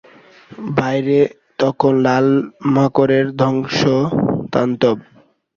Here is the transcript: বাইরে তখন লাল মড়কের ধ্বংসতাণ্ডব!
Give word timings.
বাইরে 0.77 1.19
তখন 1.59 1.93
লাল 2.05 2.27
মড়কের 2.73 3.25
ধ্বংসতাণ্ডব! 3.39 4.97